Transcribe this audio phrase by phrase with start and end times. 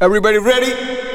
[0.00, 1.07] Everybody ready?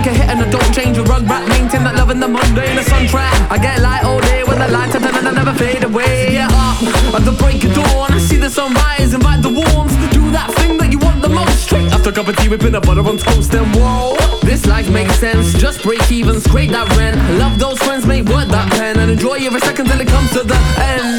[0.00, 0.96] Take a hit and I don't change.
[0.96, 2.74] We run rap, maintain that love in the mundane.
[2.74, 3.36] The sun trap.
[3.52, 6.40] I get light all day when the lights are done and I never fade away.
[6.40, 8.10] Get uh, at the break of dawn.
[8.10, 9.92] I see the sunrise, invite the warmth.
[10.16, 11.64] Do that thing that you want the most.
[11.64, 13.52] Straight after a cup of tea with a butter on toast.
[13.52, 15.52] and whoa, this life makes sense.
[15.52, 17.20] Just break even, scrape that rent.
[17.38, 20.44] Love those friends, make work that pen, and enjoy every second till it comes to
[20.44, 21.09] the end.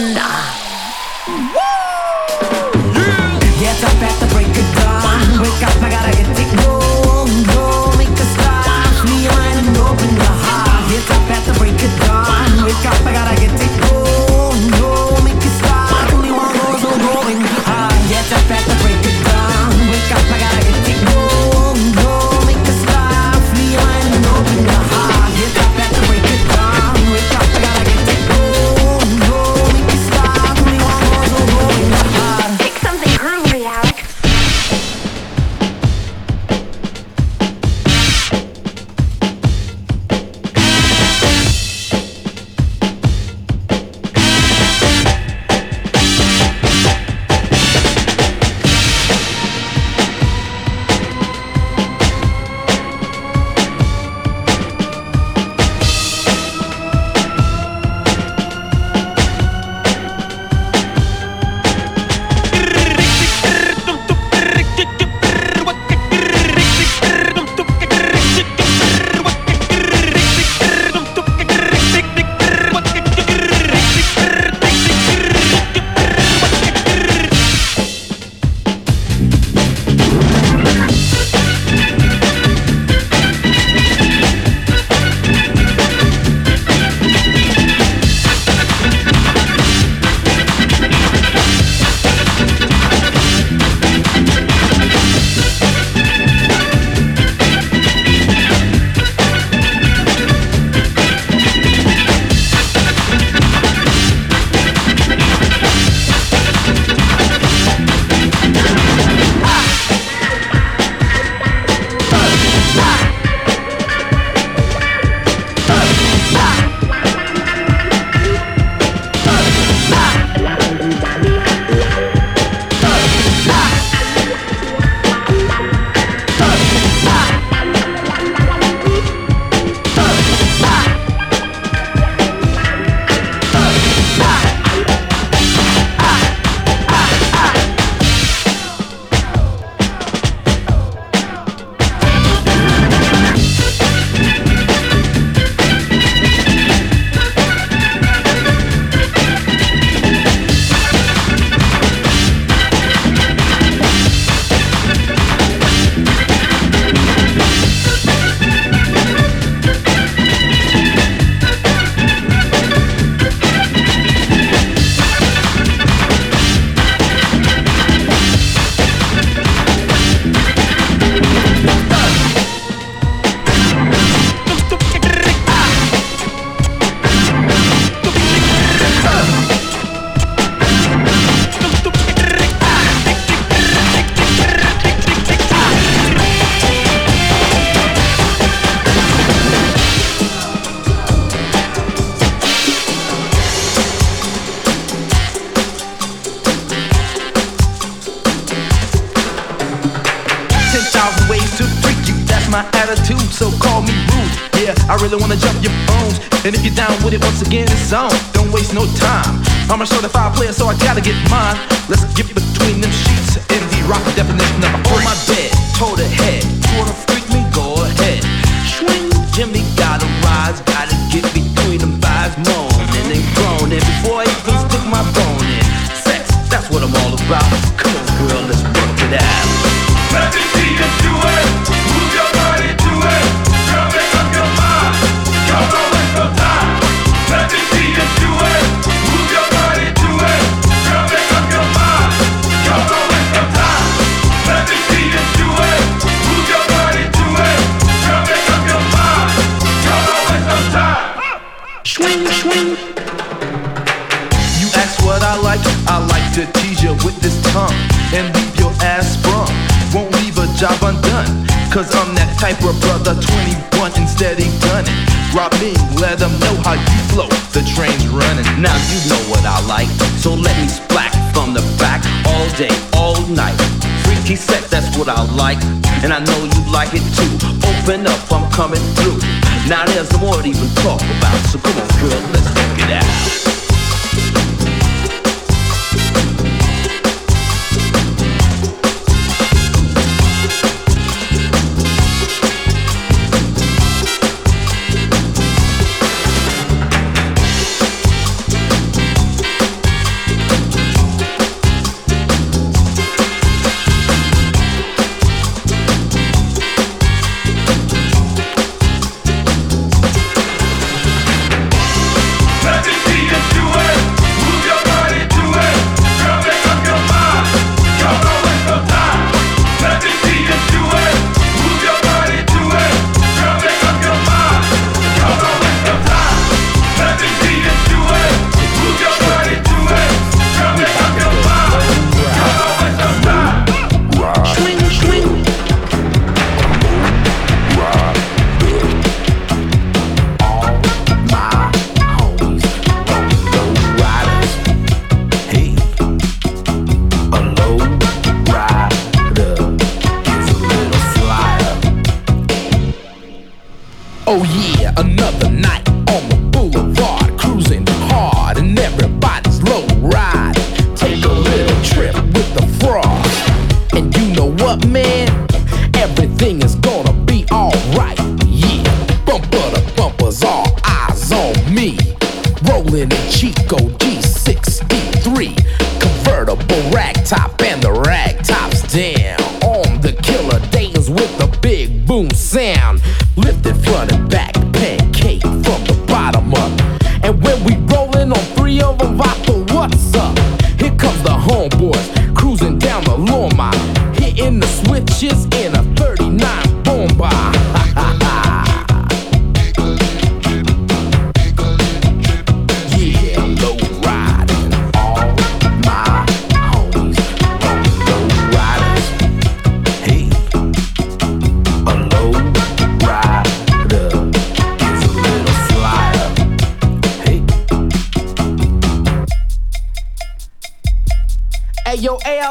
[275.17, 275.61] I like,
[276.03, 277.31] and I know you like it too.
[277.67, 279.19] Open up, I'm coming through.
[279.67, 282.91] Now there's no more to even talk about, so come on, girl, let's work it
[282.91, 283.40] out.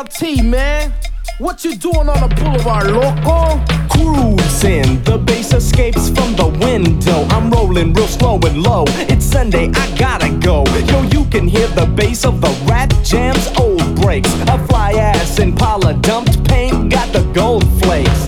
[0.01, 0.95] Man.
[1.39, 3.63] What you doing on the boulevard, loco?
[3.91, 7.27] Cruising, the bass escapes from the window.
[7.29, 8.85] I'm rolling real slow and low.
[9.11, 10.65] It's Sunday, I gotta go.
[10.89, 14.33] Yo, you can hear the bass of the rap jams, old breaks.
[14.49, 18.27] A fly ass in Impala dumped paint, got the gold flakes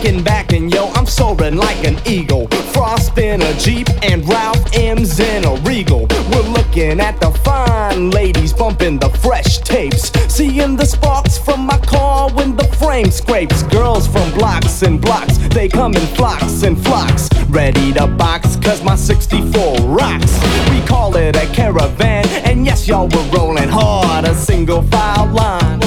[0.00, 2.46] kicking back and yo, I'm soaring like an eagle.
[2.72, 6.06] Frost in a Jeep and Ralph M's in a Regal.
[6.30, 10.10] We're looking at the fine ladies bumping the fresh tapes.
[10.32, 13.62] Seeing the sparks from my car when the frame scrapes.
[13.64, 17.28] Girls from blocks and blocks, they come in flocks and flocks.
[17.48, 20.32] Ready to box, cause my 64 rocks.
[20.70, 24.24] We call it a caravan, and yes, y'all, we're rolling hard.
[24.24, 25.82] A single file line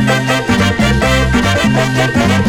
[0.03, 0.40] Thank
[1.73, 2.40] Thank you.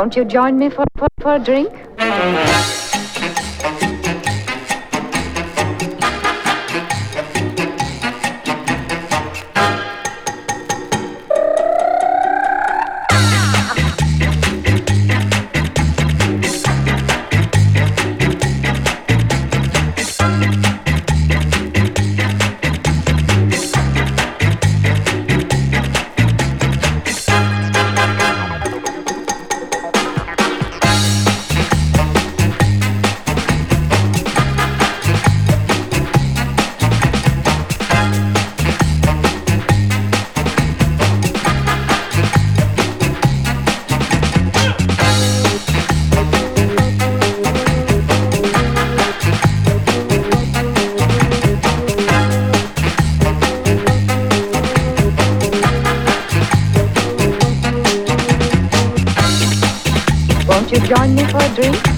[0.00, 1.89] Won't you join me for, for, for a drink?
[61.56, 61.89] Join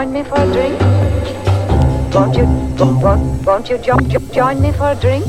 [0.00, 0.80] join me for a drink?
[2.14, 2.46] Won't you,
[3.02, 5.26] won't, won't you jo- jo- join me for a drink?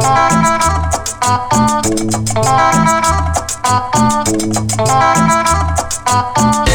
[0.00, 0.58] Thank
[6.66, 6.67] you.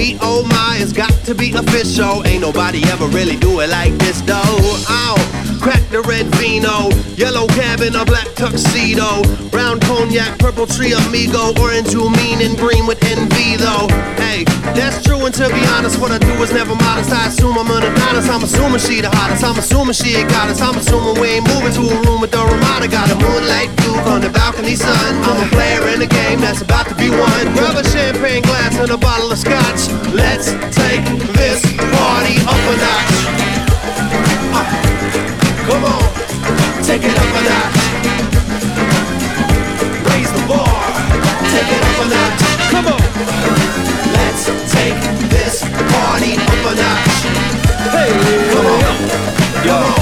[0.00, 2.26] Meet oh my, it's got to be official.
[2.26, 4.32] Ain't nobody ever really do it like this though.
[4.88, 6.88] Ow, crack the red vino,
[7.20, 9.20] yellow cabin, a black tuxedo,
[9.52, 13.86] brown cognac, purple tree amigo, orange you mean and green with envy though.
[14.16, 17.12] Hey, that's true and to be honest, what I do is never modest.
[17.12, 20.60] I assume I'm an Adonis, I'm assuming she the hottest, I'm assuming she a goddess,
[20.60, 22.88] I'm assuming we ain't moving to a room with the Ramada.
[22.88, 25.12] Got a moonlight view from the balcony sun.
[25.28, 27.52] I'm a player in a game that's about to be won.
[27.52, 29.92] Grab a champagne glass and a bottle of scotch.
[30.08, 31.04] Let's take
[31.36, 31.60] this
[31.92, 33.39] party up a notch.
[35.70, 36.02] Come on,
[36.82, 37.78] take it up a notch.
[40.10, 40.66] Raise the bar,
[41.46, 42.42] take it up a notch.
[42.72, 43.00] Come on,
[44.16, 45.00] let's take
[45.30, 47.18] this party up a notch.
[47.94, 48.10] Hey,
[48.52, 48.82] come on,
[49.94, 49.99] on.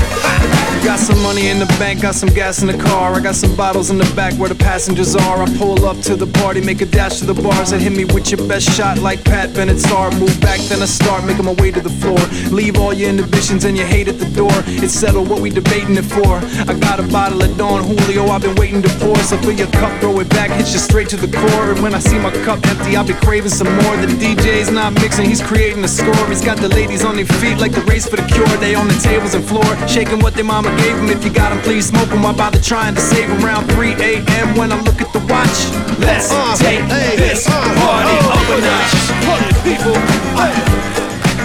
[0.84, 3.12] Got some money in the bank, got some gas in the car.
[3.12, 5.42] I got some bottles in the back where the passengers are.
[5.42, 8.06] I pull up to the party, make a dash to the bars, and hit me
[8.06, 10.18] with your best shot like Pat Benatar.
[10.18, 12.18] Move back, then I start making my way to the floor.
[12.50, 14.50] Leave all your inhibitions and your hate at the door.
[14.80, 16.40] It's settled what we debating it for.
[16.66, 19.16] I got a bottle of Don Julio, I've been waiting to pour.
[19.18, 21.70] So fill your cup, throw it back, hit you straight to the core.
[21.70, 23.96] And when I see my cup empty, I'll be craving some more.
[23.98, 26.26] The DJ's not mixing, he's creating a score.
[26.28, 28.48] He's got the ladies on their feet like the race for the cure.
[28.58, 31.08] They on the tables and floor, shaking what their mama gave them.
[31.08, 32.24] If you got them, please smoke them.
[32.26, 34.56] I bother trying to save them around 3 a.m.
[34.56, 35.58] when I look at the watch.
[35.98, 38.94] Let's uh, take this uh, party uh, up a notch.
[39.26, 39.96] Party people.
[40.38, 40.54] Hey,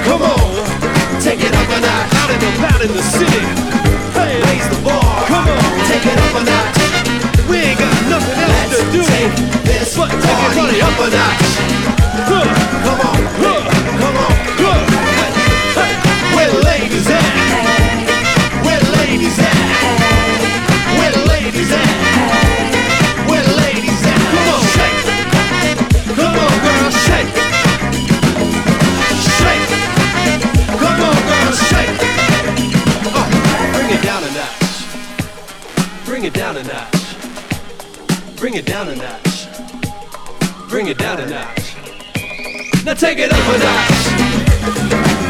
[0.05, 2.13] come on, Take it up a notch.
[2.19, 3.43] out and about in the city.
[4.17, 5.25] Hey, Raise the bar.
[5.27, 5.63] come on.
[5.87, 6.77] Take it up a notch.
[7.49, 9.01] We ain't got nothing else to do.
[9.03, 11.47] Take this But take it party up a notch.
[12.23, 12.45] Huh,
[12.83, 13.22] Come on,
[36.23, 37.17] Bring it down a notch.
[38.37, 39.47] Bring it down a notch.
[40.69, 41.75] Bring it down a notch.
[42.85, 43.91] Now take it up a notch.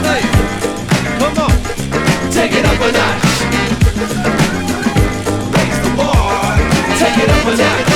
[0.05, 0.21] Hey,
[1.17, 1.49] come on.
[2.31, 3.25] Take it up a notch.
[5.57, 6.57] Raise the bar.
[7.01, 7.89] Take it up a notch.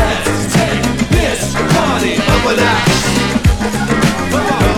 [0.00, 0.80] Let's take
[1.12, 2.88] this party up a notch.
[4.32, 4.72] Come.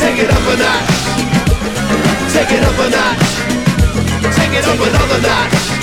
[0.00, 0.90] Take it up a notch.
[2.32, 3.25] Take it up a notch.
[4.56, 5.75] It up another notch.